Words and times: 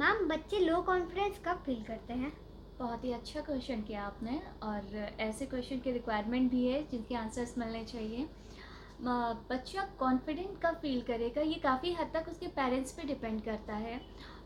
Ma'am 0.00 0.26
बच्चे 0.28 0.58
low 0.58 0.80
confidence 0.82 1.38
कब 1.44 1.62
feel 1.66 1.82
करते 1.82 2.14
हैं? 2.14 2.32
बहुत 2.78 3.04
ही 3.04 3.12
अच्छा 3.12 3.40
क्वेश्चन 3.40 3.82
किया 3.82 4.02
आपने 4.02 4.40
और 4.62 4.96
ऐसे 5.20 5.46
क्वेश्चन 5.46 5.78
की 5.78 5.92
रिक्वायरमेंट 5.92 6.50
भी 6.50 6.66
है 6.66 6.82
जिनके 6.86 7.14
आंसर्स 7.14 7.56
मिलने 7.58 7.82
चाहिए। 7.84 8.26
बच्चा 9.50 9.82
कॉन्फिडेंट 9.98 10.60
कब 10.62 10.74
फील 10.74 11.00
करेगा? 11.02 11.42
ये 11.42 11.54
काफ़ी 11.54 11.92
हद 11.92 12.10
तक 12.14 12.28
उसके 12.28 12.46
पेरेंट्स 12.56 12.92
पे 12.92 13.02
डिपेंड 13.02 13.42
करता 13.44 13.76
है। 13.76 14.00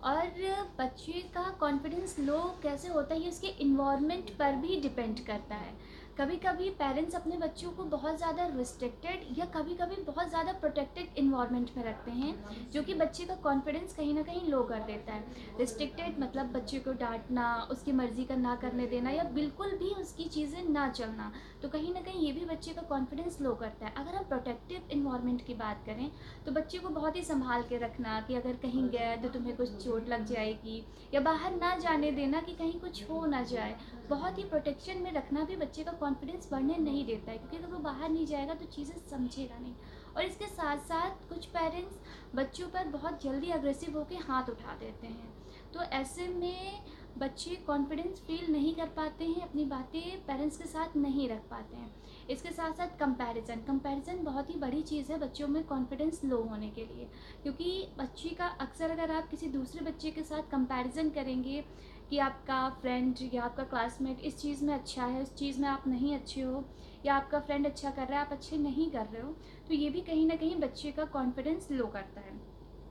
और 0.05 0.67
बच्चे 0.79 1.13
का 1.35 1.49
कॉन्फिडेंस 1.61 2.19
लो 2.21 2.41
कैसे 2.63 2.89
होता 2.89 3.15
है? 3.15 3.21
ये 3.23 3.29
उसके 3.29 3.47
इन्वायरमेंट 3.47 4.31
पर 4.37 4.53
भी 4.57 4.81
डिपेंड 4.81 5.27
करता 5.27 5.55
है। 5.55 5.75
कभी 6.21 6.37
कभी 6.37 6.69
पेरेंट्स 6.71 7.15
अपने 7.15 7.37
बच्चों 7.37 7.71
को 7.71 7.85
बहुत 7.91 8.17
ज़्यादा 8.17 8.47
रिस्ट्रिक्टेड 8.57 9.21
या 9.39 9.45
कभी 9.55 9.75
कभी 9.75 10.03
बहुत 10.05 10.29
ज़्यादा 10.29 10.53
प्रोटेक्टेड 10.55 11.19
इन्वायरमेंट 11.19 11.71
में 11.77 11.83
रखते 11.85 12.11
हैं, 12.11 12.35
जो 12.73 12.83
कि 12.83 12.95
बच्चे 12.95 13.25
का 13.25 13.35
कॉन्फिडेंस 13.45 13.95
कहीं 13.95 14.13
ना 14.15 14.23
कहीं 14.23 14.51
लो 14.51 14.63
कर 14.63 14.81
देता 14.83 15.13
है। 15.13 15.25
रिस्ट्रिक्टेड 15.61 16.19
मतलब 16.21 16.51
बच्चे 16.53 16.79
को 16.79 16.93
डांटना, 16.95 17.47
उसकी 17.71 17.93
मर्ज़ी 17.93 18.25
का 18.25 18.37
ना 18.37 18.55
करने 18.57 18.87
देना 18.87 19.11
या 19.11 19.23
बिल्कुल 19.31 19.71
भी 19.79 19.91
उसकी 20.03 20.25
चीज़ें 20.27 20.69
ना 20.69 20.89
चलना 20.91 21.31
तो 21.63 21.69
कहीं 21.69 21.95
ना 21.95 22.01
कहीं 22.01 22.27
ये 22.27 22.33
भी 22.33 22.45
बच्चे 22.47 22.73
का 22.73 22.83
कॉन्फिडेंस 22.91 23.41
लो 23.41 23.55
करता 23.55 23.87
है। 23.87 23.93
अगर 23.97 24.15
हम 24.15 24.25
प्रोटेक्टिव 24.25 24.89
इन्वायरमेंट 24.91 25.45
की 25.47 25.55
बात 25.55 25.83
करें 25.87 26.11
तो 26.47 26.53
बच्चे 26.53 26.79
को 26.79 26.89
बहुत 26.91 27.17
ही 27.17 27.23
संभाल 27.23 27.63
के 27.63 27.79
रखना 27.79 28.21
कि 28.29 28.35
अगर 28.35 28.57
कहीं 28.63 28.89
गए 28.91 29.17
तो 29.23 29.29
तुम्हें 29.31 29.57
कुछ 29.57 29.77
चोट 29.77 30.09
लग 30.09 30.25
जाएगी 30.27 30.83
या 31.15 31.21
बाहर 31.23 31.57
ना 31.57 31.75
जाने 31.79 32.13
देना 32.13 32.41
कि 32.41 32.53
कहीं 32.55 32.79
कुछ 32.81 33.09
हो 33.11 33.25
ना 33.27 33.43
जाए, 33.45 33.75
बहुत 34.09 34.39
ही 34.39 34.45
प्रोटेक्शन 34.45 35.03
में 35.03 35.13
रखना 35.13 35.45
भी 35.45 35.57
बच्चे 35.57 35.83
का 35.85 35.93
कॉन्फिडेंस 36.11 36.49
बढ़ने 36.53 36.77
नहीं 36.77 37.05
देता 37.07 37.31
है, 37.31 37.39
क्योंकि 37.39 37.57
अगर 37.57 37.73
वो 37.73 37.79
बाहर 37.79 38.09
नहीं 38.11 38.27
जाएगा 38.27 38.55
तो 38.55 38.65
चीज़ें 38.67 38.95
समझेगा 39.11 39.59
नहीं। 39.59 39.75
और 40.17 40.23
इसके 40.23 40.47
साथ 40.47 40.79
साथ 40.79 41.29
कुछ 41.29 41.47
पेरेंट्स 41.47 41.99
बच्चों 42.35 42.69
पर 42.69 42.89
बहुत 42.89 43.23
जल्दी 43.23 43.51
अग्रेसिव 43.51 43.99
होकर 43.99 44.25
हाथ 44.29 44.51
उठा 44.51 44.77
देते 44.81 45.07
हैं। 45.07 45.33
तो 45.75 45.83
ऐसे 45.83 46.29
में 46.29 46.83
बच्चे 47.19 47.55
कॉन्फिडेंस 47.57 48.21
फील 48.21 48.51
नहीं 48.53 48.75
कर 48.75 48.87
पाते 48.87 49.25
हैं, 49.25 49.41
अपनी 49.43 49.65
बातें 49.65 50.21
पेरेंट्स 50.27 50.57
के 50.57 50.65
साथ 50.65 50.97
नहीं 50.97 51.29
रख 51.29 51.41
पाते 51.51 51.77
हैं। 51.77 51.91
इसके 52.31 52.51
साथ 52.51 52.73
साथ 52.73 52.99
कंपैरिजन 52.99 53.61
कंपैरिजन 53.61 54.23
बहुत 54.25 54.51
ही 54.51 54.55
बड़ी 54.55 54.83
चीज़ 54.83 55.11
है 55.13 55.19
बच्चों 55.19 55.49
में 55.49 55.63
कॉन्फिडेंस 55.65 56.21
लो 56.25 56.43
होने 56.43 56.71
के 56.71 56.85
लिए। 56.85 57.09
क्योंकि 57.43 57.89
बच्चे 57.99 58.29
का 58.29 58.47
अक्सर 58.61 58.91
अगर 58.91 59.11
आप 59.11 59.29
किसी 59.29 59.47
दूसरे 59.49 59.85
बच्चे 59.85 60.11
के 60.11 60.23
साथ 60.23 60.51
कंपैरिजन 60.51 61.11
करेंगे 61.11 61.65
कि 62.11 62.19
आपका 62.19 62.69
फ्रेंड 62.81 63.17
या 63.35 63.43
आपका 63.43 63.65
क्लासमेट 63.65 64.21
इस 64.21 64.39
चीज़ 64.39 64.65
में 64.65 64.75
अच्छा 64.75 65.05
है, 65.05 65.23
इस 65.23 65.35
चीज़ 65.35 65.61
में 65.61 65.69
आप 65.69 65.87
नहीं 65.87 66.15
अच्छे 66.15 66.41
हो 66.41 66.65
या 67.07 67.15
आपका 67.15 67.41
फ्रेंड 67.41 67.67
अच्छा 67.67 67.91
कर 67.91 68.07
रहा 68.07 68.19
है, 68.19 68.27
आप 68.27 68.33
अच्छे 68.33 68.57
नहीं 68.59 68.91
कर 68.91 69.07
रहे 69.07 69.23
हो 69.23 69.35
तो 69.69 69.75
ये 69.75 69.91
भी 69.91 70.01
कहीं 70.03 70.27
ना 70.27 70.37
कहीं 70.37 70.57
बच्चे 70.61 70.91
का 70.93 71.05
कॉन्फिडेंस 71.13 71.69
लो 71.71 71.87
करता 71.89 72.21
है। 72.21 72.39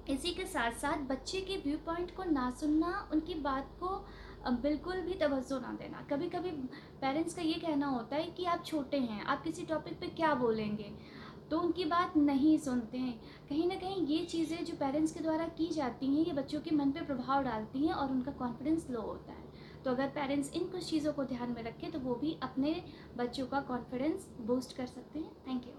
इसी 0.09 0.31
के 0.33 0.45
साथ 0.45 0.71
साथ 0.77 1.07
बच्चे 1.07 1.39
के 1.41 1.55
व्यू 1.59 1.77
पॉइंट 1.85 2.15
को 2.15 2.23
ना 2.23 2.49
सुनना, 2.51 3.09
उनकी 3.13 3.33
बात 3.41 3.69
को 3.79 4.05
बिल्कुल 4.53 5.01
भी 5.01 5.13
तवज्जो 5.15 5.59
ना 5.59 5.71
देना। 5.79 6.05
कभी 6.09 6.29
कभी 6.29 6.51
पेरेंट्स 7.01 7.33
का 7.33 7.41
ये 7.41 7.53
कहना 7.55 7.87
होता 7.87 8.15
है 8.15 8.25
कि 8.31 8.45
आप 8.45 8.63
छोटे 8.65 8.97
हैं, 8.99 9.23
आप 9.23 9.43
किसी 9.43 9.65
टॉपिक 9.65 9.99
पे 9.99 10.07
क्या 10.09 10.33
बोलेंगे? 10.35 10.91
तो 11.51 11.59
उनकी 11.59 11.85
बात 11.85 12.17
नहीं 12.17 12.57
सुनते 12.59 12.97
हैं। 12.97 13.19
कहीं 13.49 13.67
ना 13.67 13.75
कहीं 13.75 14.05
ये 14.07 14.23
चीज़ें 14.25 14.63
जो 14.65 14.73
पेरेंट्स 14.75 15.13
के 15.13 15.19
द्वारा 15.19 15.47
की 15.57 15.67
जाती 15.67 16.07
हैं, 16.07 16.25
ये 16.25 16.33
बच्चों 16.33 16.59
के 16.61 16.75
मन 16.75 16.91
पे 16.91 17.01
प्रभाव 17.05 17.43
डालती 17.43 17.85
हैं 17.85 17.93
और 17.93 18.11
उनका 18.11 18.31
कॉन्फिडेंस 18.33 18.87
लो 18.89 19.01
होता 19.01 19.31
है। 19.31 19.47
तो 19.85 19.91
अगर 19.91 20.07
पेरेंट्स 20.15 20.53
इन 20.53 20.67
कुछ 20.67 20.89
चीज़ों 20.89 21.13
को 21.13 21.23
ध्यान 21.25 21.51
में 21.51 21.63
रखें 21.63 21.91
तो 21.91 21.99
वो 21.99 22.15
भी 22.15 22.37
अपने 22.43 22.81
बच्चों 23.17 23.45
का 23.47 23.61
कॉन्फिडेंस 23.67 24.27
बूस्ट 24.41 24.75
कर 24.77 24.85
सकते 24.87 25.19
हैं। 25.19 25.31
Thank 25.47 25.67
you 25.67 25.73